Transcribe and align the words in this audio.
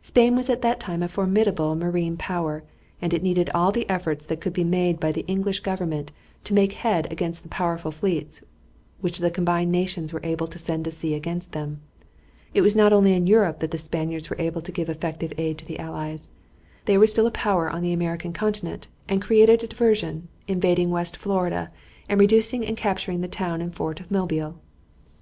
Spain 0.00 0.34
was 0.34 0.48
at 0.48 0.62
that 0.62 0.80
time 0.80 1.02
a 1.02 1.06
formidable 1.08 1.76
marine 1.76 2.16
power, 2.16 2.64
and 3.02 3.12
it 3.12 3.22
needed 3.22 3.50
all 3.50 3.70
the 3.70 3.86
efforts 3.90 4.24
that 4.24 4.40
could 4.40 4.54
be 4.54 4.64
made 4.64 4.98
by 4.98 5.12
the 5.12 5.20
English 5.26 5.60
government 5.60 6.12
to 6.44 6.54
make 6.54 6.72
head 6.72 7.06
against 7.12 7.42
the 7.42 7.48
powerful 7.50 7.90
fleets 7.90 8.42
which 9.02 9.18
the 9.18 9.30
combined 9.30 9.70
nations 9.70 10.14
were 10.14 10.24
able 10.24 10.46
to 10.46 10.58
send 10.58 10.82
to 10.86 10.90
sea 10.90 11.12
against 11.12 11.52
them. 11.52 11.82
It 12.54 12.62
was 12.62 12.74
not 12.74 12.94
only 12.94 13.12
in 13.12 13.26
Europe 13.26 13.58
that 13.58 13.70
the 13.70 13.76
Spaniards 13.76 14.30
were 14.30 14.40
able 14.40 14.62
to 14.62 14.72
give 14.72 14.88
effective 14.88 15.34
aid 15.36 15.58
to 15.58 15.66
the 15.66 15.78
allies. 15.78 16.30
They 16.86 16.96
were 16.96 17.06
still 17.06 17.26
a 17.26 17.30
power 17.30 17.68
on 17.68 17.82
the 17.82 17.92
American 17.92 18.32
continent, 18.32 18.88
and 19.10 19.20
created 19.20 19.62
a 19.62 19.66
diversion, 19.66 20.28
invading 20.48 20.88
West 20.88 21.18
Florida 21.18 21.70
and 22.08 22.18
reducing 22.18 22.64
and 22.64 22.78
capturing 22.78 23.20
the 23.20 23.28
town 23.28 23.60
and 23.60 23.74
fort 23.74 24.00
of 24.00 24.10
Mobile. 24.10 24.58